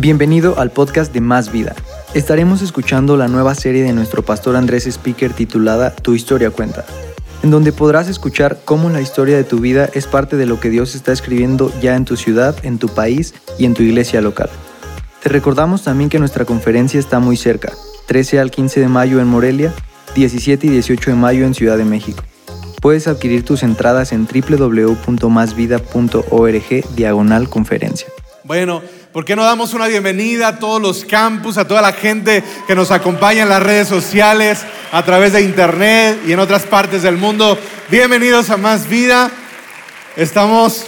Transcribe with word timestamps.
Bienvenido 0.00 0.60
al 0.60 0.70
podcast 0.70 1.12
de 1.12 1.20
Más 1.20 1.50
Vida. 1.50 1.74
Estaremos 2.14 2.62
escuchando 2.62 3.16
la 3.16 3.26
nueva 3.26 3.56
serie 3.56 3.82
de 3.82 3.92
nuestro 3.92 4.22
pastor 4.22 4.54
Andrés 4.54 4.86
Speaker 4.86 5.32
titulada 5.32 5.92
Tu 5.92 6.14
historia 6.14 6.50
cuenta, 6.50 6.86
en 7.42 7.50
donde 7.50 7.72
podrás 7.72 8.08
escuchar 8.08 8.60
cómo 8.64 8.90
la 8.90 9.00
historia 9.00 9.36
de 9.36 9.42
tu 9.42 9.58
vida 9.58 9.90
es 9.94 10.06
parte 10.06 10.36
de 10.36 10.46
lo 10.46 10.60
que 10.60 10.70
Dios 10.70 10.94
está 10.94 11.10
escribiendo 11.10 11.72
ya 11.80 11.96
en 11.96 12.04
tu 12.04 12.16
ciudad, 12.16 12.64
en 12.64 12.78
tu 12.78 12.88
país 12.88 13.34
y 13.58 13.64
en 13.64 13.74
tu 13.74 13.82
iglesia 13.82 14.20
local. 14.20 14.50
Te 15.20 15.30
recordamos 15.30 15.82
también 15.82 16.10
que 16.10 16.20
nuestra 16.20 16.44
conferencia 16.44 17.00
está 17.00 17.18
muy 17.18 17.36
cerca, 17.36 17.72
13 18.06 18.38
al 18.38 18.52
15 18.52 18.78
de 18.78 18.88
mayo 18.88 19.18
en 19.18 19.26
Morelia, 19.26 19.74
17 20.14 20.68
y 20.68 20.70
18 20.70 21.10
de 21.10 21.16
mayo 21.16 21.44
en 21.44 21.54
Ciudad 21.54 21.76
de 21.76 21.84
México. 21.84 22.22
Puedes 22.80 23.08
adquirir 23.08 23.44
tus 23.44 23.64
entradas 23.64 24.12
en 24.12 24.28
www.masvida.org 24.28 26.94
diagonal 26.94 27.48
conferencia. 27.48 28.06
Bueno, 28.44 28.80
¿por 29.18 29.24
qué 29.24 29.34
no 29.34 29.42
damos 29.42 29.74
una 29.74 29.88
bienvenida 29.88 30.46
a 30.46 30.58
todos 30.60 30.80
los 30.80 31.04
campus, 31.04 31.58
a 31.58 31.66
toda 31.66 31.82
la 31.82 31.92
gente 31.92 32.44
que 32.68 32.76
nos 32.76 32.92
acompaña 32.92 33.42
en 33.42 33.48
las 33.48 33.60
redes 33.60 33.88
sociales, 33.88 34.60
a 34.92 35.04
través 35.04 35.32
de 35.32 35.40
internet 35.42 36.20
y 36.24 36.30
en 36.30 36.38
otras 36.38 36.62
partes 36.62 37.02
del 37.02 37.16
mundo? 37.16 37.58
Bienvenidos 37.90 38.48
a 38.50 38.56
Más 38.56 38.88
Vida. 38.88 39.28
Estamos 40.14 40.86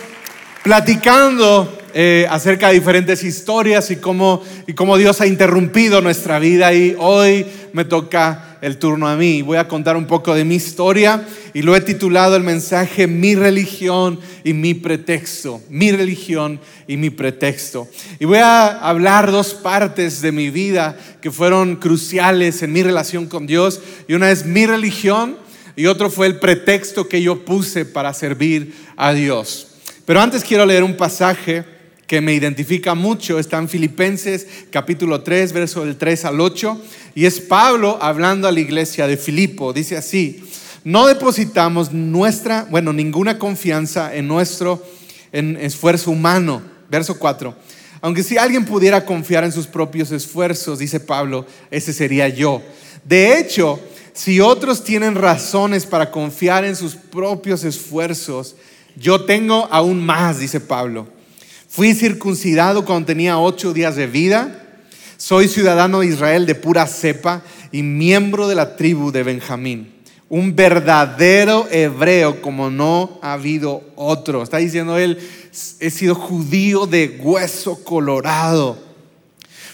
platicando 0.63 1.77
eh, 1.93 2.25
acerca 2.31 2.69
de 2.69 2.75
diferentes 2.75 3.25
historias 3.25 3.91
y 3.91 3.97
cómo, 3.97 4.45
y 4.69 4.75
cómo 4.75 4.97
Dios 4.97 5.21
ha 5.21 5.27
interrumpido 5.27 6.01
nuestra 6.01 6.39
vida 6.39 6.73
y 6.73 6.95
hoy 7.01 7.45
me 7.73 7.85
toca 7.85 8.50
el 8.61 8.79
turno 8.79 9.09
a 9.09 9.17
mí. 9.17 9.43
Voy 9.43 9.57
a 9.57 9.69
contar 9.69 9.97
un 9.97 10.07
poco 10.07 10.35
de 10.35 10.45
mi 10.45 10.57
historia 10.57 11.27
y 11.55 11.63
lo 11.63 11.75
he 11.75 11.81
titulado 11.81 12.37
el 12.37 12.43
mensaje 12.43 13.07
Mi 13.07 13.35
religión 13.35 14.21
y 14.45 14.53
mi 14.53 14.75
pretexto. 14.75 15.61
Mi 15.69 15.93
religión 15.93 16.61
y 16.87 16.97
mi 16.97 17.11
pretexto. 17.11 17.89
Y 18.19 18.25
voy 18.25 18.39
a 18.39 18.79
hablar 18.79 19.31
dos 19.31 19.55
partes 19.55 20.23
de 20.23 20.33
mi 20.33 20.51
vida 20.51 20.99
que 21.21 21.31
fueron 21.31 21.77
cruciales 21.77 22.63
en 22.63 22.73
mi 22.73 22.83
relación 22.83 23.27
con 23.27 23.47
Dios. 23.47 23.81
Y 24.09 24.15
una 24.15 24.31
es 24.31 24.45
mi 24.45 24.67
religión 24.67 25.37
y 25.77 25.87
otro 25.87 26.11
fue 26.11 26.27
el 26.27 26.39
pretexto 26.39 27.09
que 27.09 27.23
yo 27.23 27.45
puse 27.45 27.85
para 27.85 28.13
servir 28.13 28.75
a 28.97 29.13
Dios. 29.13 29.69
Pero 30.05 30.21
antes 30.21 30.45
quiero 30.45 30.67
leer 30.67 30.83
un 30.83 30.97
pasaje 30.97 31.80
que 32.11 32.21
me 32.21 32.35
identifica 32.35 32.97
mucho, 32.97 33.39
está 33.39 33.59
en 33.59 33.69
Filipenses 33.69 34.45
capítulo 34.71 35.23
3, 35.23 35.53
verso 35.53 35.85
del 35.85 35.97
3 35.97 36.25
al 36.25 36.41
8, 36.41 36.83
y 37.15 37.25
es 37.25 37.39
Pablo 37.39 37.99
hablando 38.03 38.49
a 38.49 38.51
la 38.51 38.59
iglesia 38.59 39.07
de 39.07 39.17
Filipo. 39.17 39.73
Dice 39.73 39.97
así, 39.97 40.43
no 40.83 41.07
depositamos 41.07 41.93
nuestra, 41.93 42.67
bueno, 42.69 42.93
ninguna 42.93 43.39
confianza 43.39 44.13
en 44.13 44.27
nuestro 44.27 44.85
en 45.31 45.57
esfuerzo 45.57 46.11
humano. 46.11 46.63
Verso 46.91 47.17
4. 47.17 47.55
Aunque 48.01 48.25
si 48.25 48.37
alguien 48.37 48.65
pudiera 48.65 49.05
confiar 49.05 49.45
en 49.45 49.53
sus 49.53 49.69
propios 49.69 50.11
esfuerzos, 50.11 50.81
dice 50.81 50.99
Pablo, 50.99 51.47
ese 51.71 51.93
sería 51.93 52.29
yo. 52.29 52.61
De 53.05 53.39
hecho, 53.39 53.79
si 54.15 54.41
otros 54.41 54.83
tienen 54.83 55.15
razones 55.15 55.87
para 55.87 56.11
confiar 56.11 56.65
en 56.65 56.75
sus 56.75 56.97
propios 56.97 57.63
esfuerzos, 57.63 58.57
yo 58.97 59.27
tengo 59.27 59.69
aún 59.71 60.05
más, 60.05 60.41
dice 60.41 60.59
Pablo. 60.59 61.20
Fui 61.73 61.95
circuncidado 61.95 62.85
cuando 62.85 63.07
tenía 63.07 63.39
ocho 63.39 63.73
días 63.73 63.95
de 63.95 64.09
vida. 64.09 64.61
Soy 65.17 65.47
ciudadano 65.47 66.01
de 66.01 66.09
Israel 66.09 66.45
de 66.45 66.57
pura 66.57 66.85
cepa 66.89 67.45
y 67.71 67.85
miembro 67.85 68.49
de 68.49 68.57
la 68.57 68.75
tribu 68.75 69.13
de 69.13 69.23
Benjamín. 69.23 69.93
Un 70.29 70.57
verdadero 70.57 71.69
hebreo 71.71 72.43
como 72.43 72.71
no 72.71 73.21
ha 73.23 73.35
habido 73.35 73.85
otro. 73.95 74.43
Está 74.43 74.57
diciendo 74.57 74.99
él, 74.99 75.21
he 75.79 75.91
sido 75.91 76.17
judío 76.17 76.87
de 76.87 77.21
hueso 77.23 77.85
colorado. 77.85 78.77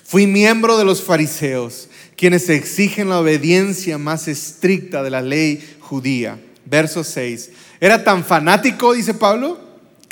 Fui 0.05 0.27
miembro 0.27 0.77
de 0.77 0.85
los 0.85 1.03
fariseos, 1.03 1.89
quienes 2.15 2.51
exigen 2.51 3.09
la 3.09 3.21
obediencia 3.21 3.97
más 3.97 4.29
estricta 4.29 5.03
de 5.03 5.09
la 5.09 5.23
ley 5.23 5.67
judía. 5.81 6.39
Verso 6.67 7.03
6. 7.03 7.53
Era 7.81 8.05
tan 8.05 8.23
fanático, 8.23 8.93
dice 8.93 9.15
Pablo, 9.15 9.66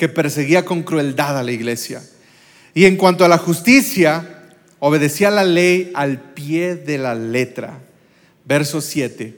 que 0.04 0.08
perseguía 0.10 0.66
con 0.66 0.82
crueldad 0.82 1.38
a 1.38 1.42
la 1.42 1.50
iglesia. 1.50 2.02
Y 2.74 2.84
en 2.84 2.98
cuanto 2.98 3.24
a 3.24 3.28
la 3.28 3.38
justicia, 3.38 4.52
obedecía 4.78 5.30
la 5.30 5.44
ley 5.44 5.92
al 5.94 6.20
pie 6.20 6.74
de 6.74 6.98
la 6.98 7.14
letra. 7.14 7.80
Verso 8.44 8.82
7. 8.82 9.34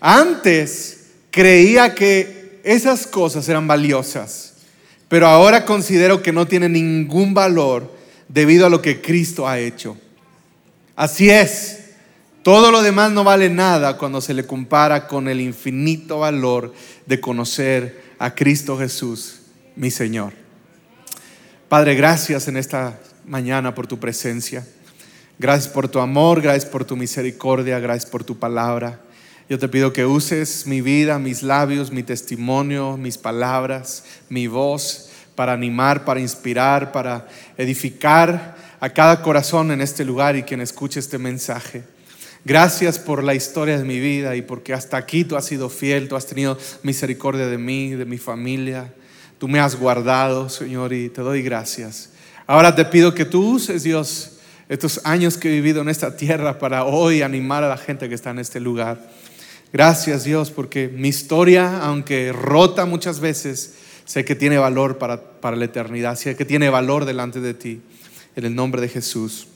Antes 0.00 1.12
creía 1.30 1.94
que 1.94 2.60
esas 2.62 3.06
cosas 3.06 3.48
eran 3.48 3.66
valiosas, 3.66 4.52
pero 5.08 5.28
ahora 5.28 5.64
considero 5.64 6.22
que 6.22 6.30
no 6.30 6.46
tienen 6.46 6.74
ningún 6.74 7.32
valor 7.32 7.90
debido 8.28 8.66
a 8.66 8.68
lo 8.68 8.82
que 8.82 9.00
Cristo 9.00 9.48
ha 9.48 9.58
hecho. 9.58 9.96
Así 10.94 11.30
es, 11.30 11.84
todo 12.42 12.70
lo 12.70 12.82
demás 12.82 13.12
no 13.12 13.24
vale 13.24 13.48
nada 13.48 13.96
cuando 13.96 14.20
se 14.20 14.34
le 14.34 14.44
compara 14.44 15.08
con 15.08 15.26
el 15.26 15.40
infinito 15.40 16.18
valor 16.18 16.74
de 17.06 17.18
conocer 17.18 18.12
a 18.18 18.34
Cristo 18.34 18.76
Jesús 18.76 19.38
mi 19.76 19.90
Señor. 19.90 20.32
Padre, 21.68 21.94
gracias 21.94 22.48
en 22.48 22.56
esta 22.56 22.98
mañana 23.24 23.74
por 23.74 23.86
tu 23.86 23.98
presencia. 23.98 24.66
Gracias 25.38 25.72
por 25.72 25.88
tu 25.88 25.98
amor, 25.98 26.40
gracias 26.40 26.66
por 26.66 26.84
tu 26.84 26.96
misericordia, 26.96 27.78
gracias 27.78 28.10
por 28.10 28.24
tu 28.24 28.38
palabra. 28.38 29.00
Yo 29.48 29.58
te 29.58 29.68
pido 29.68 29.92
que 29.92 30.06
uses 30.06 30.66
mi 30.66 30.80
vida, 30.80 31.18
mis 31.18 31.42
labios, 31.42 31.90
mi 31.90 32.02
testimonio, 32.02 32.96
mis 32.96 33.18
palabras, 33.18 34.04
mi 34.28 34.46
voz 34.46 35.10
para 35.34 35.52
animar, 35.52 36.04
para 36.04 36.20
inspirar, 36.20 36.92
para 36.92 37.26
edificar 37.56 38.56
a 38.80 38.90
cada 38.90 39.22
corazón 39.22 39.70
en 39.70 39.80
este 39.80 40.04
lugar 40.04 40.36
y 40.36 40.42
quien 40.42 40.60
escuche 40.60 41.00
este 41.00 41.18
mensaje. 41.18 41.82
Gracias 42.44 42.98
por 42.98 43.22
la 43.22 43.34
historia 43.34 43.78
de 43.78 43.84
mi 43.84 44.00
vida 44.00 44.36
y 44.36 44.42
porque 44.42 44.74
hasta 44.74 44.96
aquí 44.96 45.24
tú 45.24 45.36
has 45.36 45.46
sido 45.46 45.68
fiel, 45.68 46.08
tú 46.08 46.16
has 46.16 46.26
tenido 46.26 46.58
misericordia 46.82 47.46
de 47.46 47.58
mí, 47.58 47.90
de 47.90 48.04
mi 48.04 48.18
familia. 48.18 48.92
Tú 49.42 49.48
me 49.48 49.58
has 49.58 49.74
guardado, 49.74 50.48
Señor, 50.48 50.92
y 50.92 51.08
te 51.08 51.20
doy 51.20 51.42
gracias. 51.42 52.10
Ahora 52.46 52.76
te 52.76 52.84
pido 52.84 53.12
que 53.12 53.24
tú 53.24 53.44
uses, 53.54 53.82
Dios, 53.82 54.34
estos 54.68 55.00
años 55.02 55.36
que 55.36 55.48
he 55.48 55.54
vivido 55.54 55.82
en 55.82 55.88
esta 55.88 56.16
tierra 56.16 56.60
para 56.60 56.84
hoy 56.84 57.22
animar 57.22 57.64
a 57.64 57.68
la 57.68 57.76
gente 57.76 58.08
que 58.08 58.14
está 58.14 58.30
en 58.30 58.38
este 58.38 58.60
lugar. 58.60 59.00
Gracias, 59.72 60.22
Dios, 60.22 60.52
porque 60.52 60.86
mi 60.86 61.08
historia, 61.08 61.80
aunque 61.80 62.32
rota 62.32 62.86
muchas 62.86 63.18
veces, 63.18 63.74
sé 64.04 64.24
que 64.24 64.36
tiene 64.36 64.58
valor 64.58 64.98
para, 64.98 65.20
para 65.40 65.56
la 65.56 65.64
eternidad, 65.64 66.14
sé 66.14 66.36
que 66.36 66.44
tiene 66.44 66.70
valor 66.70 67.04
delante 67.04 67.40
de 67.40 67.54
ti. 67.54 67.80
En 68.36 68.44
el 68.44 68.54
nombre 68.54 68.80
de 68.80 68.90
Jesús. 68.90 69.48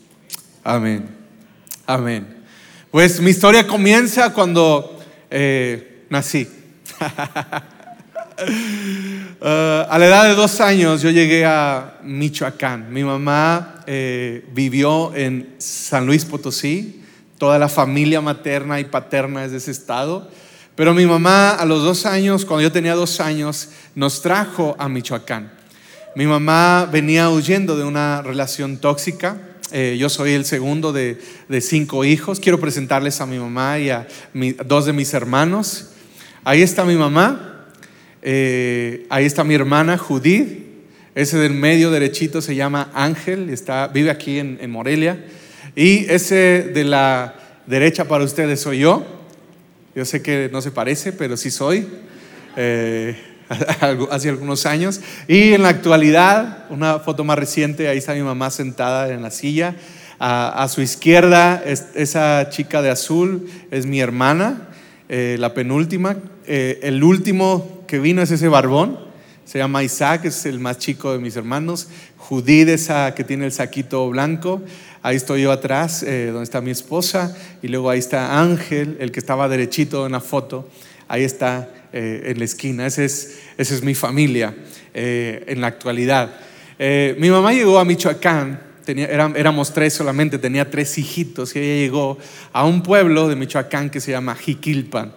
Amén. 0.64 1.08
Amén. 1.86 2.42
Pues 2.90 3.20
mi 3.20 3.30
historia 3.30 3.68
comienza 3.68 4.32
cuando 4.32 4.98
eh, 5.30 6.06
nací. 6.10 6.48
Uh, 8.38 9.44
a 9.88 9.96
la 9.98 10.06
edad 10.06 10.24
de 10.28 10.34
dos 10.34 10.60
años 10.60 11.00
yo 11.02 11.10
llegué 11.10 11.44
a 11.44 11.98
Michoacán. 12.02 12.92
Mi 12.92 13.02
mamá 13.04 13.82
eh, 13.86 14.44
vivió 14.52 15.14
en 15.14 15.54
San 15.58 16.06
Luis 16.06 16.24
Potosí. 16.24 17.02
Toda 17.38 17.58
la 17.58 17.68
familia 17.68 18.20
materna 18.20 18.80
y 18.80 18.84
paterna 18.84 19.44
es 19.44 19.52
de 19.52 19.58
ese 19.58 19.70
estado. 19.70 20.30
Pero 20.74 20.92
mi 20.92 21.06
mamá 21.06 21.50
a 21.50 21.64
los 21.64 21.82
dos 21.82 22.04
años, 22.04 22.44
cuando 22.44 22.62
yo 22.62 22.72
tenía 22.72 22.94
dos 22.94 23.20
años, 23.20 23.70
nos 23.94 24.20
trajo 24.20 24.76
a 24.78 24.88
Michoacán. 24.88 25.50
Mi 26.14 26.26
mamá 26.26 26.88
venía 26.90 27.30
huyendo 27.30 27.76
de 27.76 27.84
una 27.84 28.22
relación 28.22 28.78
tóxica. 28.78 29.38
Eh, 29.72 29.96
yo 29.98 30.08
soy 30.08 30.32
el 30.32 30.44
segundo 30.44 30.92
de, 30.92 31.18
cinco 31.60 32.04
hijos. 32.04 32.40
Quiero 32.40 32.60
presentarles 32.60 33.20
a 33.20 33.26
mi 33.26 33.38
mamá 33.38 33.78
y 33.78 33.90
a 33.90 34.06
dos 34.64 34.86
de 34.86 34.92
mis 34.92 35.12
hermanos. 35.14 35.90
Ahí 36.44 36.62
está 36.62 36.84
mi 36.84 36.94
mamá. 36.94 37.55
Eh, 38.22 39.06
ahí 39.10 39.24
está 39.24 39.44
mi 39.44 39.54
hermana 39.54 39.98
Judith. 39.98 40.64
Ese 41.14 41.38
del 41.38 41.54
medio 41.54 41.90
derechito 41.90 42.42
se 42.42 42.54
llama 42.54 42.90
Ángel, 42.92 43.48
está, 43.48 43.88
vive 43.88 44.10
aquí 44.10 44.38
en, 44.38 44.70
Morelia. 44.70 45.24
Y 45.74 46.04
ese 46.10 46.70
de 46.74 46.84
la 46.84 47.34
derecha 47.66 48.04
para 48.04 48.24
ustedes 48.24 48.60
soy 48.60 48.80
yo. 48.80 49.06
Yo 49.94 50.04
sé 50.04 50.20
que 50.20 50.50
no 50.52 50.60
se 50.60 50.72
parece, 50.72 51.12
pero 51.12 51.38
sí 51.38 51.50
soy. 51.50 51.86
Eh, 52.56 53.16
hace 54.10 54.28
algunos 54.28 54.66
años. 54.66 55.00
Y 55.26 55.54
en 55.54 55.62
la 55.62 55.70
actualidad, 55.70 56.66
una 56.68 56.98
foto 56.98 57.24
más 57.24 57.38
reciente, 57.38 57.88
ahí 57.88 57.98
está 57.98 58.12
mi 58.12 58.22
mamá 58.22 58.50
sentada 58.50 59.08
en 59.08 59.22
la 59.22 59.30
silla. 59.30 59.74
A, 60.18 60.66
su 60.68 60.80
izquierda, 60.80 61.62
esa 61.64 62.48
chica 62.48 62.80
de 62.80 62.88
azul 62.88 63.50
es 63.70 63.84
mi 63.84 64.00
hermana, 64.00 64.68
eh, 65.08 65.36
la 65.38 65.52
penúltima. 65.52 66.16
el 66.46 67.04
último 67.04 67.75
que 67.86 67.98
vino 67.98 68.22
es 68.22 68.30
ese 68.30 68.48
barbón, 68.48 68.98
se 69.44 69.58
llama 69.58 69.84
Isaac, 69.84 70.24
es 70.24 70.44
el 70.44 70.58
más 70.58 70.78
chico 70.78 71.12
de 71.12 71.20
mis 71.20 71.36
hermanos. 71.36 71.88
Judith, 72.16 72.68
esa 72.68 73.14
que 73.14 73.22
tiene 73.22 73.46
el 73.46 73.52
saquito 73.52 74.08
blanco. 74.10 74.60
Ahí 75.02 75.14
estoy 75.14 75.42
yo 75.42 75.52
atrás, 75.52 76.02
eh, 76.02 76.26
donde 76.26 76.42
está 76.42 76.60
mi 76.60 76.72
esposa. 76.72 77.36
Y 77.62 77.68
luego 77.68 77.88
ahí 77.88 78.00
está 78.00 78.40
Ángel, 78.40 78.96
el 78.98 79.12
que 79.12 79.20
estaba 79.20 79.48
derechito 79.48 80.04
en 80.04 80.12
la 80.12 80.20
foto. 80.20 80.68
Ahí 81.06 81.22
está 81.22 81.70
eh, 81.92 82.24
en 82.26 82.40
la 82.40 82.44
esquina. 82.44 82.86
Esa 82.86 83.04
es, 83.04 83.38
ese 83.56 83.76
es 83.76 83.84
mi 83.84 83.94
familia 83.94 84.52
eh, 84.92 85.44
en 85.46 85.60
la 85.60 85.68
actualidad. 85.68 86.40
mi 87.16 87.30
mamá 87.30 87.52
llegó 87.52 87.78
a 87.78 87.84
Michoacán 87.84 88.66
éramos 88.88 89.72
tres 89.72 89.94
solamente, 89.94 90.38
tenía 90.38 90.70
tres 90.70 90.96
hijitos 90.96 91.56
y 91.56 91.58
ella 91.58 91.80
llegó 91.80 92.18
a 92.52 92.64
un 92.64 92.82
pueblo 92.82 93.28
de 93.28 93.34
Michoacán 93.34 93.90
que 93.90 94.00
se 94.00 94.12
llama 94.12 94.34
Jiquilpan. 94.34 95.12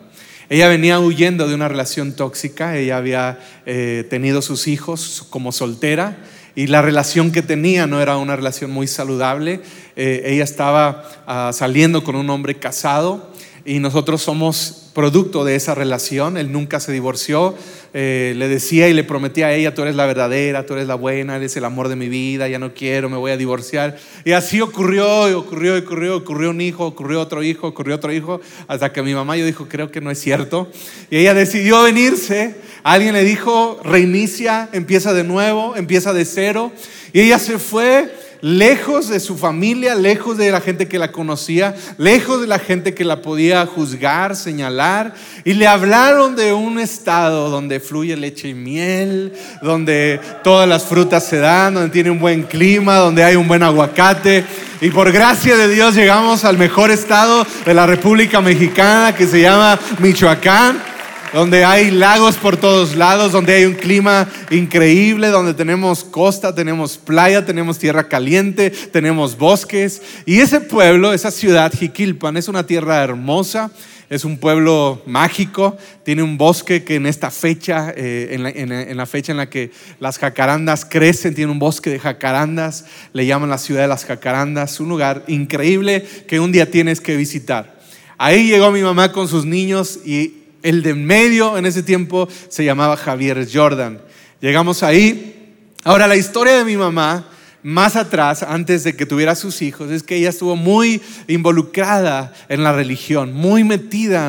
Ella 0.49 0.67
venía 0.67 0.99
huyendo 0.99 1.47
de 1.47 1.53
una 1.53 1.67
relación 1.67 2.13
tóxica, 2.13 2.75
ella 2.75 2.97
había 2.97 3.39
eh, 3.67 4.05
tenido 4.09 4.41
sus 4.41 4.67
hijos 4.67 5.27
como 5.29 5.51
soltera 5.51 6.17
y 6.55 6.65
la 6.65 6.81
relación 6.81 7.31
que 7.31 7.43
tenía 7.43 7.85
no 7.85 8.01
era 8.01 8.17
una 8.17 8.35
relación 8.35 8.71
muy 8.71 8.87
saludable. 8.87 9.61
Eh, 9.95 10.23
ella 10.25 10.43
estaba 10.43 11.03
ah, 11.27 11.51
saliendo 11.53 12.03
con 12.03 12.15
un 12.15 12.31
hombre 12.31 12.55
casado 12.55 13.31
y 13.63 13.77
nosotros 13.77 14.23
somos 14.23 14.88
producto 14.93 15.43
de 15.45 15.55
esa 15.55 15.75
relación. 15.75 16.37
Él 16.37 16.51
nunca 16.51 16.79
se 16.79 16.91
divorció. 16.91 17.55
Eh, 17.93 18.33
le 18.37 18.47
decía 18.47 18.87
y 18.87 18.93
le 18.93 19.03
prometía 19.03 19.47
a 19.47 19.53
ella, 19.53 19.73
tú 19.73 19.81
eres 19.81 19.95
la 19.95 20.05
verdadera, 20.05 20.65
tú 20.65 20.73
eres 20.73 20.87
la 20.87 20.93
buena, 20.93 21.37
eres 21.37 21.57
el 21.57 21.65
amor 21.65 21.87
de 21.87 21.95
mi 21.95 22.07
vida, 22.07 22.47
ya 22.47 22.59
no 22.59 22.73
quiero, 22.73 23.09
me 23.09 23.17
voy 23.17 23.31
a 23.31 23.37
divorciar. 23.37 23.97
Y 24.25 24.33
así 24.33 24.61
ocurrió, 24.61 25.27
y 25.29 25.33
ocurrió, 25.33 25.75
y 25.75 25.79
ocurrió, 25.79 26.17
ocurrió 26.17 26.51
un 26.51 26.61
hijo, 26.61 26.85
ocurrió 26.85 27.19
otro 27.19 27.41
hijo, 27.41 27.67
ocurrió 27.67 27.95
otro 27.95 28.13
hijo, 28.13 28.41
hasta 28.67 28.93
que 28.93 29.01
mi 29.01 29.15
mamá 29.15 29.37
yo 29.37 29.45
dijo, 29.45 29.67
creo 29.67 29.89
que 29.89 30.01
no 30.01 30.11
es 30.11 30.19
cierto. 30.19 30.69
Y 31.09 31.17
ella 31.17 31.33
decidió 31.33 31.81
venirse. 31.81 32.55
Alguien 32.83 33.13
le 33.13 33.23
dijo, 33.23 33.79
reinicia, 33.83 34.69
empieza 34.71 35.13
de 35.13 35.23
nuevo, 35.23 35.75
empieza 35.75 36.13
de 36.13 36.25
cero. 36.25 36.71
Y 37.11 37.21
ella 37.21 37.39
se 37.39 37.57
fue 37.57 38.13
lejos 38.41 39.09
de 39.09 39.19
su 39.19 39.37
familia, 39.37 39.95
lejos 39.95 40.37
de 40.37 40.51
la 40.51 40.61
gente 40.61 40.87
que 40.87 40.99
la 40.99 41.11
conocía, 41.11 41.75
lejos 41.97 42.41
de 42.41 42.47
la 42.47 42.59
gente 42.59 42.93
que 42.93 43.03
la 43.03 43.21
podía 43.21 43.65
juzgar, 43.65 44.35
señalar, 44.35 45.13
y 45.43 45.53
le 45.53 45.67
hablaron 45.67 46.35
de 46.35 46.53
un 46.53 46.79
estado 46.79 47.49
donde 47.49 47.79
fluye 47.79 48.15
leche 48.15 48.49
y 48.49 48.53
miel, 48.53 49.33
donde 49.61 50.19
todas 50.43 50.67
las 50.67 50.85
frutas 50.85 51.25
se 51.25 51.37
dan, 51.37 51.73
donde 51.73 51.89
tiene 51.89 52.11
un 52.11 52.19
buen 52.19 52.43
clima, 52.43 52.97
donde 52.97 53.23
hay 53.23 53.35
un 53.35 53.47
buen 53.47 53.63
aguacate. 53.63 54.45
Y 54.81 54.91
por 54.91 55.11
gracia 55.11 55.57
de 55.57 55.67
Dios 55.67 55.95
llegamos 55.95 56.45
al 56.45 56.57
mejor 56.57 56.89
estado 56.91 57.45
de 57.65 57.73
la 57.73 57.85
República 57.85 58.39
Mexicana 58.39 59.13
que 59.13 59.27
se 59.27 59.41
llama 59.41 59.77
Michoacán 59.99 60.88
donde 61.33 61.63
hay 61.63 61.91
lagos 61.91 62.37
por 62.37 62.57
todos 62.57 62.95
lados, 62.95 63.31
donde 63.31 63.53
hay 63.53 63.65
un 63.65 63.75
clima 63.75 64.27
increíble, 64.49 65.27
donde 65.27 65.53
tenemos 65.53 66.03
costa, 66.03 66.53
tenemos 66.53 66.97
playa, 66.97 67.45
tenemos 67.45 67.77
tierra 67.77 68.07
caliente, 68.07 68.69
tenemos 68.69 69.37
bosques. 69.37 70.01
Y 70.25 70.39
ese 70.39 70.61
pueblo, 70.61 71.13
esa 71.13 71.31
ciudad, 71.31 71.71
Jiquilpan, 71.73 72.37
es 72.37 72.47
una 72.47 72.65
tierra 72.65 73.03
hermosa. 73.03 73.71
Es 74.09 74.25
un 74.25 74.39
pueblo 74.39 75.03
mágico, 75.05 75.77
tiene 76.03 76.23
un 76.23 76.35
bosque 76.35 76.83
que 76.83 76.95
en 76.95 77.05
esta 77.05 77.29
fecha, 77.29 77.93
eh, 77.95 78.29
en, 78.31 78.97
la, 78.97 79.05
fecha 79.05 79.31
en 79.31 79.37
la 79.37 79.51
que 79.51 79.69
las 79.99 80.17
jacarandas 80.17 80.83
crecen, 80.83 81.35
tiene 81.35 81.51
un 81.51 81.59
bosque 81.59 81.91
de 81.91 81.99
jacarandas, 81.99 82.85
le 83.13 83.27
llaman 83.27 83.51
la 83.51 83.59
ciudad 83.59 83.81
de 83.81 83.87
las 83.87 84.05
jacarandas, 84.05 84.79
un 84.79 84.89
lugar 84.89 85.25
increíble 85.27 86.03
que 86.27 86.39
un 86.39 86.51
día 86.51 86.71
tienes 86.71 87.01
que 87.01 87.15
visitar. 87.17 87.77
Ahí 88.17 88.47
llegó 88.47 88.71
mi 88.71 88.81
mamá 88.81 89.11
con 89.11 89.27
sus 89.27 89.45
niños 89.45 89.99
y 90.03 90.38
el 90.63 90.83
de 90.83 90.91
en 90.91 91.05
medio 91.05 91.57
en 91.57 91.65
ese 91.65 91.83
tiempo 91.83 92.27
se 92.49 92.63
llamaba 92.65 92.97
Javier 92.97 93.47
Jordan. 93.51 94.01
Llegamos 94.41 94.83
ahí. 94.83 95.55
Ahora, 95.83 96.07
la 96.07 96.15
historia 96.15 96.57
de 96.57 96.65
mi 96.65 96.77
mamá, 96.77 97.28
más 97.61 97.97
atrás, 97.97 98.41
antes 98.41 98.85
de 98.85 98.95
que 98.95 99.05
tuviera 99.05 99.35
sus 99.35 99.61
hijos, 99.61 99.91
es 99.91 100.01
que 100.01 100.15
ella 100.15 100.29
estuvo 100.29 100.55
muy 100.55 101.01
involucrada 101.27 102.31
en 102.47 102.63
la 102.63 102.71
religión, 102.71 103.33
muy 103.33 103.65
metida 103.65 104.27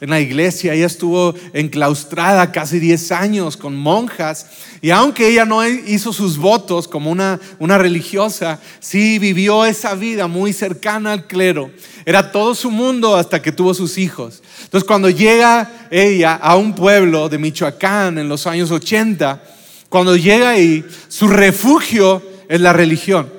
en 0.00 0.10
la, 0.10 0.20
iglesia. 0.20 0.74
Ella 0.74 0.86
estuvo 0.86 1.34
enclaustrada 1.52 2.50
casi 2.50 2.80
10 2.80 3.12
años 3.12 3.56
con 3.56 3.76
monjas. 3.76 4.46
Y 4.80 4.90
aunque 4.90 5.28
ella 5.28 5.44
no 5.44 5.64
hizo 5.66 6.12
sus 6.12 6.38
votos 6.38 6.88
como 6.88 7.10
una, 7.12 7.38
una 7.60 7.78
religiosa, 7.78 8.58
sí 8.80 9.20
vivió 9.20 9.64
esa 9.64 9.94
vida 9.94 10.26
muy 10.26 10.52
cercana 10.52 11.12
al 11.12 11.28
clero. 11.28 11.70
Era 12.04 12.32
todo 12.32 12.52
su 12.56 12.70
mundo 12.72 13.14
hasta 13.14 13.40
que 13.40 13.52
tuvo 13.52 13.74
sus 13.74 13.96
hijos. 13.96 14.42
Entonces 14.64 14.86
cuando 14.88 15.08
llega 15.08 15.70
ella 15.88 16.34
a 16.34 16.56
un 16.56 16.74
pueblo 16.74 17.28
de 17.28 17.38
Michoacán 17.38 18.18
en 18.18 18.28
los 18.28 18.48
años 18.48 18.72
80, 18.72 19.40
cuando 19.88 20.16
llega 20.16 20.50
ahí, 20.50 20.84
su 21.08 21.28
refugio 21.28 22.31
es 22.52 22.60
la 22.60 22.74
religión. 22.74 23.32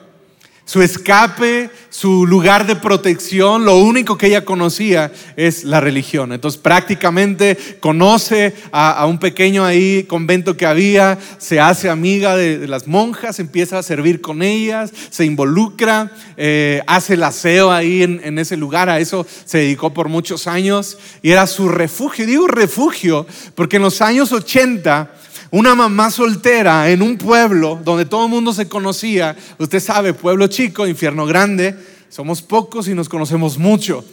Su 0.66 0.82
escape, 0.82 1.70
su 1.90 2.26
lugar 2.26 2.66
de 2.66 2.76
protección, 2.76 3.64
lo 3.64 3.78
único 3.78 4.18
que 4.18 4.26
ella 4.26 4.44
conocía 4.44 5.12
es 5.36 5.66
la 5.66 5.80
religión. 5.80 6.34
Entonces 6.34 6.60
prácticamente 6.60 7.78
conoce 7.80 8.56
a, 8.72 9.06
un 9.06 9.20
pequeño 9.20 9.66
ahí 9.66 10.06
convento 10.06 10.58
que 10.58 10.66
había, 10.66 11.20
se 11.38 11.60
hace 11.60 11.90
amiga 11.90 12.36
de, 12.36 12.68
las 12.68 12.88
monjas, 12.88 13.40
empieza 13.40 13.78
a 13.78 13.84
servir 13.84 14.20
con 14.20 14.42
ellas, 14.42 14.92
se 15.12 15.26
involucra, 15.26 16.12
eh, 16.36 16.82
hace 16.88 17.14
el 17.14 17.24
aseo 17.24 17.72
ahí 17.72 18.02
en, 18.02 18.20
en 18.24 18.40
ese 18.40 18.58
lugar, 18.58 18.90
a 18.90 19.00
eso 19.00 19.28
se 19.46 19.60
dedicó 19.60 19.94
por 19.94 20.10
muchos 20.10 20.48
años 20.48 20.98
y 21.22 21.30
era 21.30 21.46
su 21.46 21.70
refugio. 21.70 22.26
Digo 22.26 22.48
refugio 22.48 23.28
porque 23.54 23.76
en 23.76 23.84
los 23.84 24.02
años 24.02 24.32
80 24.32 25.12
una 25.54 25.76
mamá 25.76 26.10
soltera 26.10 26.90
en 26.90 27.04
un 27.04 27.16
pueblo 27.16 27.80
donde 27.84 28.06
todo 28.06 28.24
el 28.26 28.32
mundo 28.32 28.54
se 28.54 28.68
conocía, 28.68 29.36
usted 29.60 29.80
sabe, 29.80 30.16
pueblo 30.16 30.48
chico, 30.48 30.88
infierno 30.88 31.28
grande, 31.28 31.78
somos 32.10 32.42
pocos 32.42 32.88
y 32.88 32.96
nos 32.96 33.08
conocemos 33.08 33.60
mucho. 33.60 34.04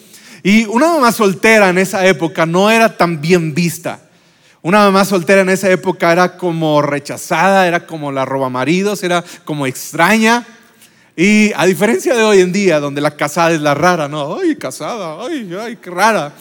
Y 0.42 0.66
una 0.66 0.88
mamá 0.88 1.12
soltera 1.12 1.70
en 1.70 1.78
esa 1.78 2.04
época 2.06 2.44
no 2.44 2.70
era 2.70 2.94
tan 2.94 3.22
bien 3.22 3.54
vista. 3.54 4.00
Una 4.60 4.80
mamá 4.80 5.06
soltera 5.06 5.40
en 5.40 5.48
esa 5.48 5.70
época 5.70 6.12
era 6.12 6.36
como 6.36 6.82
rechazada, 6.82 7.66
era 7.66 7.86
como 7.86 8.12
la 8.12 8.26
roba 8.26 8.50
maridos, 8.50 9.02
era 9.02 9.24
como 9.46 9.66
extraña. 9.66 10.46
Y 11.16 11.52
a 11.56 11.64
diferencia 11.64 12.14
de 12.14 12.22
hoy 12.22 12.40
en 12.42 12.52
día, 12.52 12.80
donde 12.80 13.00
la 13.00 13.16
casada 13.16 13.52
es 13.52 13.62
la 13.62 13.72
rara, 13.72 14.08
¿no? 14.08 14.36
Ay, 14.38 14.56
casada, 14.56 15.16
ay, 15.24 15.50
ay, 15.58 15.76
qué 15.76 15.88
rara. 15.88 16.34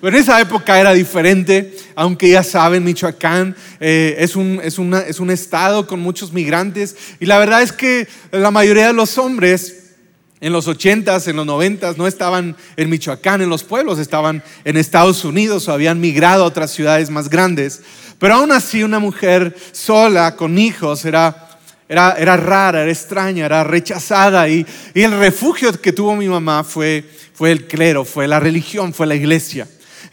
Pero 0.00 0.16
en 0.16 0.22
esa 0.22 0.40
época 0.40 0.80
era 0.80 0.92
diferente, 0.92 1.76
aunque 1.94 2.30
ya 2.30 2.42
saben, 2.42 2.84
Michoacán 2.84 3.56
eh, 3.80 4.16
es, 4.18 4.36
un, 4.36 4.60
es, 4.62 4.78
es 5.08 5.20
un 5.20 5.30
estado 5.30 5.86
con 5.86 6.00
muchos 6.00 6.32
migrantes 6.32 6.96
y 7.20 7.26
la 7.26 7.38
verdad 7.38 7.62
es 7.62 7.72
que 7.72 8.08
la 8.32 8.50
mayoría 8.50 8.88
de 8.88 8.92
los 8.92 9.18
hombres 9.18 9.86
en 10.40 10.52
los 10.52 10.68
80s, 10.68 11.28
en 11.28 11.36
los 11.36 11.46
90s, 11.46 11.96
no 11.96 12.06
estaban 12.06 12.56
en 12.76 12.90
Michoacán, 12.90 13.40
en 13.40 13.48
los 13.48 13.64
pueblos, 13.64 13.98
estaban 13.98 14.42
en 14.64 14.76
Estados 14.76 15.24
Unidos 15.24 15.66
o 15.66 15.72
habían 15.72 15.98
migrado 15.98 16.44
a 16.44 16.46
otras 16.46 16.70
ciudades 16.70 17.08
más 17.10 17.30
grandes. 17.30 17.80
Pero 18.18 18.34
aún 18.34 18.52
así 18.52 18.82
una 18.82 18.98
mujer 18.98 19.56
sola, 19.72 20.36
con 20.36 20.58
hijos, 20.58 21.04
era, 21.04 21.58
era, 21.88 22.16
era 22.18 22.36
rara, 22.36 22.82
era 22.82 22.90
extraña, 22.90 23.46
era 23.46 23.64
rechazada. 23.64 24.48
Y, 24.48 24.66
y, 24.94 25.02
el 25.02 25.18
refugio 25.18 25.72
que 25.80 25.92
tuvo 25.92 26.14
mi 26.16 26.28
mamá 26.28 26.64
fue, 26.64 27.04
fue 27.32 27.50
el 27.50 27.66
clero, 27.66 28.04
fue 28.04 28.28
la 28.28 28.38
religión, 28.38 28.92
fue 28.92 29.06
la 29.06 29.14
iglesia. 29.14 29.66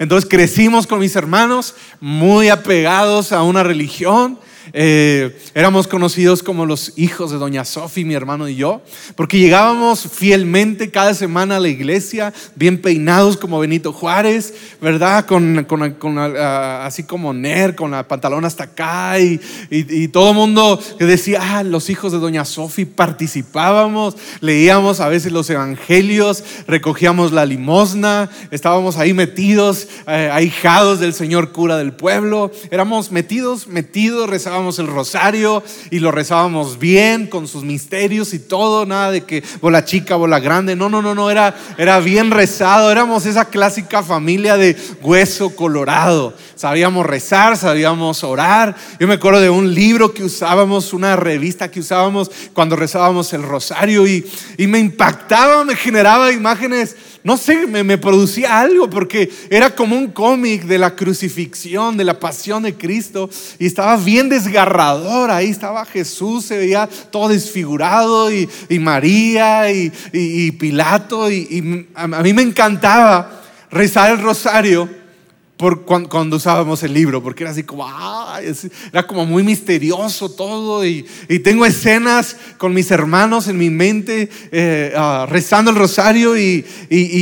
Entonces 0.04 0.30
crecimos 0.30 0.86
con 0.86 1.00
mis 1.00 1.16
hermanos 1.16 1.76
muy 2.02 2.50
apegados 2.50 3.32
a 3.32 3.42
una 3.42 3.64
religión 3.64 4.38
eh, 4.72 5.38
éramos 5.54 5.88
conocidos 5.88 6.42
como 6.42 6.66
los 6.66 6.94
hijos 6.96 7.32
de 7.32 7.38
Doña 7.38 7.66
Sofi, 7.66 8.06
mi 8.06 8.14
hermano 8.14 8.48
y 8.48 8.56
yo, 8.56 8.82
porque 9.16 9.40
llegábamos 9.40 10.08
fielmente 10.10 10.90
cada 10.90 11.14
semana 11.14 11.58
a 11.58 11.60
la 11.60 11.68
iglesia, 11.68 12.34
bien 12.56 12.82
peinados 12.82 13.36
como 13.38 13.60
Benito 13.60 13.92
Juárez, 13.92 14.54
¿verdad? 14.80 15.26
Con, 15.26 15.68
así 16.40 17.04
como 17.04 17.34
Ner, 17.34 17.76
con 17.76 17.92
la 17.92 18.08
pantalón 18.08 18.46
hasta 18.46 18.66
acá, 18.66 19.20
y, 19.20 19.40
todo 20.14 20.30
el 20.30 20.36
mundo 20.36 20.80
que 20.98 21.06
decía, 21.06 21.40
ah, 21.42 21.64
los 21.64 21.90
hijos 21.90 22.12
de 22.12 22.20
Doña 22.20 22.46
Sofi 22.46 22.86
participábamos, 22.86 24.16
leíamos 24.42 25.00
a 25.00 25.10
veces 25.10 25.32
los 25.32 25.50
evangelios, 25.50 26.44
recogíamos 26.68 27.32
la 27.32 27.46
limosna, 27.46 28.30
estábamos 28.52 28.98
ahí 28.98 29.14
metidos, 29.14 29.88
eh, 30.08 30.30
ahijados 30.32 31.00
del 31.00 31.14
Señor 31.14 31.52
cura 31.52 31.78
del 31.78 31.94
pueblo, 31.94 32.52
éramos 32.72 33.12
metidos, 33.12 33.68
metidos, 33.68 34.30
rezados 34.54 34.78
el 34.78 34.88
rosario 34.88 35.64
y 35.90 35.98
lo 35.98 36.12
rezábamos 36.12 36.78
bien 36.78 37.26
con 37.26 37.48
sus 37.48 37.64
misterios 37.64 38.36
y 38.36 38.40
todo, 38.40 38.86
nada 38.86 39.10
de 39.10 39.24
que 39.24 39.44
bola 39.62 39.84
chica, 39.84 40.16
bola 40.16 40.40
grande, 40.40 40.76
no, 40.76 40.90
no, 40.90 41.02
no, 41.02 41.16
no, 41.16 41.32
era, 41.32 41.56
era 41.80 42.00
bien 42.00 42.30
rezado, 42.30 42.92
éramos 42.92 43.26
esa 43.26 43.46
clásica 43.46 44.04
familia 44.04 44.56
de 44.56 44.78
hueso 45.02 45.56
colorado, 45.56 46.36
sabíamos 46.56 47.06
rezar, 47.06 47.58
sabíamos 47.58 48.24
orar. 48.24 48.76
Yo 49.00 49.08
me 49.08 49.16
acuerdo 49.16 49.42
de 49.42 49.50
un 49.50 49.74
libro 49.74 50.14
que 50.14 50.24
usábamos, 50.24 50.94
una 50.94 51.16
revista 51.16 51.72
que 51.72 51.80
usábamos 51.80 52.30
cuando 52.54 52.76
rezábamos 52.76 53.34
el 53.34 53.42
rosario 53.42 54.06
y, 54.06 54.24
y 54.58 54.68
me 54.68 54.78
impactaba, 54.78 55.66
me 55.66 55.76
generaba 55.76 56.32
imágenes 56.32 56.96
no 57.24 57.38
sé, 57.38 57.68
me, 57.68 57.98
producía 57.98 58.60
algo 58.60 58.90
porque 58.90 59.32
era 59.50 59.74
como 59.74 59.96
un 59.96 60.08
cómic 60.08 60.64
de 60.64 60.78
la 60.78 60.94
crucifixión, 60.94 61.96
de 61.96 62.04
la 62.04 62.20
pasión 62.20 62.64
de 62.64 62.76
Cristo 62.76 63.30
y 63.60 63.66
estaba 63.66 63.96
bien 63.96 64.28
desgarrador. 64.44 65.32
Ahí 65.32 65.50
estaba 65.50 65.86
Jesús, 65.86 66.46
se 66.46 66.58
veía 66.58 66.90
todo 67.12 67.30
desfigurado 67.30 68.32
y, 68.32 68.48
María 68.80 69.72
y, 69.72 70.52
Pilato 70.52 71.32
y, 71.32 71.88
a 71.96 72.08
mí 72.08 72.34
me 72.34 72.42
encantaba 72.42 73.42
rezar 73.72 74.12
el 74.12 74.22
rosario 74.22 75.04
por 75.58 75.86
cuando, 75.86 76.36
usábamos 76.36 76.84
el 76.84 76.94
libro, 76.94 77.22
porque 77.22 77.44
era 77.44 77.52
así 77.52 77.64
como, 77.64 77.88
era 78.92 79.08
como 79.08 79.26
muy 79.26 79.44
misterioso 79.44 80.30
todo 80.30 80.86
y, 80.86 81.06
tengo 81.44 81.66
escenas 81.66 82.36
con 82.58 82.74
mis 82.74 82.92
hermanos 82.92 83.48
en 83.48 83.58
mi 83.58 83.70
mente 83.70 84.30
eh, 84.52 84.94
ah, 84.96 85.26
rezando 85.30 85.72
el 85.72 85.78
rosario 85.78 86.38
y, 86.38 86.66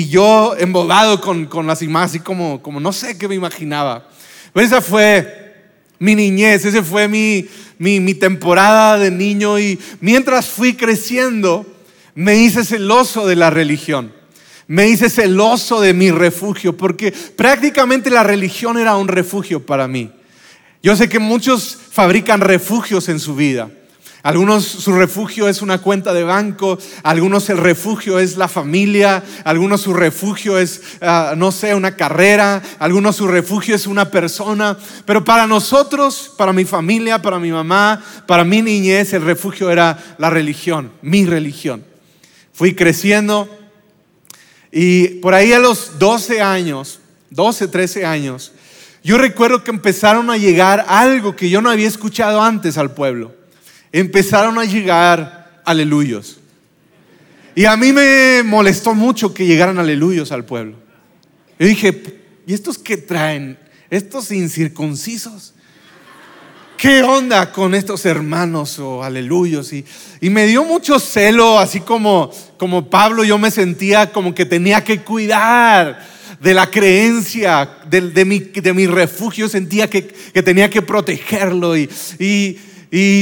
yo 0.10 0.56
embobado 0.58 1.22
con, 1.22 1.46
con, 1.46 1.68
las 1.68 1.82
imágenes, 1.82 2.12
así 2.12 2.20
como, 2.20 2.62
como 2.62 2.80
no 2.80 2.92
sé 2.92 3.18
qué 3.18 3.28
me 3.28 3.36
imaginaba. 3.36 4.08
Pero 4.54 4.66
esa 4.66 4.82
fue 4.82 5.41
mi 6.02 6.16
niñez, 6.16 6.66
esa 6.66 6.84
fue 6.84 7.08
mi, 7.08 7.48
mi, 7.78 8.02
mi 8.02 8.14
temporada 8.14 8.98
de 8.98 9.10
niño 9.10 9.58
y 9.58 9.80
mientras 10.02 10.50
fui 10.50 10.74
creciendo 10.74 11.66
me 12.16 12.36
hice 12.36 12.66
celoso 12.66 13.26
de 13.26 13.38
la 13.38 13.50
religión 13.50 14.12
me 14.72 14.88
hice 14.88 15.10
celoso 15.10 15.82
de 15.82 15.94
mi 15.94 16.12
refugio, 16.12 16.78
porque 16.78 17.12
prácticamente 17.12 18.10
la 18.10 18.24
religión 18.24 18.78
era 18.78 18.96
un 18.96 19.10
refugio 19.10 19.66
para 19.66 19.86
mí. 19.86 20.10
Yo 20.82 20.96
sé 20.96 21.10
que 21.10 21.20
muchos 21.20 21.78
fabrican 21.92 22.40
refugios 22.40 23.10
en 23.10 23.20
su 23.20 23.36
vida. 23.36 23.70
Algunos 24.24 24.66
su 24.66 24.94
refugio 24.94 25.50
es 25.50 25.64
una 25.64 25.80
cuenta 25.80 26.14
de 26.14 26.24
banco, 26.24 26.78
algunos 27.02 27.50
el 27.50 27.58
refugio 27.58 28.20
es 28.20 28.38
la 28.38 28.48
familia, 28.48 29.24
algunos 29.44 29.82
su 29.82 29.94
refugio 29.94 30.60
es, 30.60 30.82
ah, 31.02 31.34
no 31.36 31.52
sé, 31.52 31.74
una 31.74 31.96
carrera, 31.96 32.62
algunos 32.78 33.16
su 33.16 33.28
refugio 33.28 33.76
es 33.76 33.88
una 33.88 34.12
persona. 34.12 34.78
Pero 35.06 35.24
para 35.26 35.48
nosotros, 35.48 36.32
para 36.38 36.54
mi 36.54 36.66
familia, 36.66 37.22
para 37.22 37.40
mi 37.40 37.52
mamá, 37.52 38.04
para 38.28 38.44
mi 38.44 38.62
niñez, 38.62 39.14
el 39.14 39.24
refugio 39.24 39.72
era 39.72 39.98
la 40.20 40.30
religión, 40.30 40.92
mi 41.02 41.26
religión. 41.26 41.84
Fui 42.54 42.76
creciendo 42.76 43.50
y 44.72 45.08
por 45.20 45.34
ahí 45.34 45.52
a 45.52 45.60
los 45.60 45.98
12 45.98 46.42
años, 46.42 47.00
12, 47.32 47.68
13 47.68 48.06
años, 48.06 48.54
yo 49.04 49.18
recuerdo 49.18 49.64
que 49.64 49.72
empezaron 49.72 50.30
a 50.30 50.38
llegar 50.38 50.86
algo 50.88 51.36
que 51.36 51.50
yo 51.50 51.62
no 51.62 51.72
había 51.72 51.88
escuchado 51.88 52.42
antes 52.42 52.78
al 52.78 52.94
pueblo. 52.94 53.41
Empezaron 53.92 54.58
a 54.58 54.66
llegar 54.66 55.62
aleluyos. 55.66 56.40
Y 57.56 57.66
a 57.66 57.76
mí 57.76 57.92
me 57.92 58.44
molestó 58.44 58.94
mucho 58.94 59.34
que 59.34 59.46
llegaran 59.46 59.78
aleluyos 59.78 60.32
al 60.32 60.46
pueblo. 60.46 60.78
Yo 61.60 61.68
dije, 61.68 62.22
¿y 62.48 62.54
estos 62.54 62.78
qué 62.78 62.98
traen? 62.98 63.58
Estos 63.90 64.32
incircuncisos. 64.32 65.54
¿qué 66.82 67.04
onda 67.04 67.52
con 67.52 67.76
estos 67.76 68.08
hermanos 68.08 68.80
o 68.80 69.04
aleluyos? 69.04 69.72
Y, 69.72 69.86
y, 70.20 70.32
me 70.32 70.48
dio 70.48 70.64
mucho 70.64 71.00
celo, 71.00 71.60
así 71.60 71.80
como, 71.82 72.32
como 72.58 72.90
Pablo, 72.90 73.24
yo 73.24 73.38
me 73.38 73.52
sentía 73.52 74.12
como 74.12 74.34
que 74.34 74.48
tenía 74.48 74.84
que 74.84 75.02
cuidar 75.02 76.04
de 76.40 76.56
la 76.56 76.72
creencia, 76.72 77.70
de, 77.88 78.26
mi, 78.26 78.40
de 78.40 78.74
mi, 78.74 78.88
refugio, 78.88 79.48
sentía 79.48 79.88
que, 79.88 80.08
que, 80.08 80.42
tenía 80.42 80.72
que 80.72 80.82
protegerlo. 80.82 81.78
Y, 81.78 81.88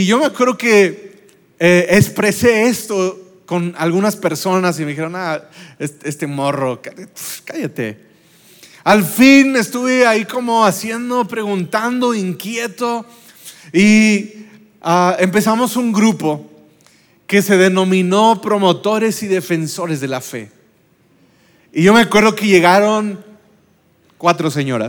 yo 0.06 0.18
me 0.18 0.26
acuerdo 0.26 0.58
que 0.58 1.28
eh, 1.60 1.88
expresé 1.92 2.68
esto 2.68 3.44
con 3.46 3.76
algunas 3.78 4.16
personas 4.16 4.80
y 4.80 4.84
me 4.84 4.90
dijeron, 4.90 5.14
ah, 5.16 5.44
este, 5.78 6.10
este 6.10 6.28
morro, 6.28 6.82
cállate. 7.46 8.10
Al 8.84 9.04
fin 9.04 9.56
estuve 9.56 10.08
ahí 10.08 10.26
como 10.26 10.66
haciendo, 10.66 11.28
preguntando, 11.28 12.16
inquieto. 12.16 13.06
Y 13.74 14.46
ah, 14.82 15.16
empezamos 15.20 15.76
un 15.76 15.92
grupo 15.92 16.50
que 17.28 17.42
se 17.44 17.58
denominó 17.58 18.42
promotores 18.42 19.22
y 19.22 19.28
defensores 19.28 20.02
de 20.02 20.08
la 20.08 20.22
fe. 20.22 20.52
Y 21.72 21.84
yo 21.84 21.94
me 21.94 22.02
acuerdo 22.02 22.34
que 22.34 22.48
llegaron 22.48 23.24
cuatro 24.18 24.50
señoras. 24.50 24.88